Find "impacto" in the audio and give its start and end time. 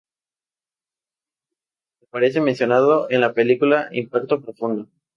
3.91-4.41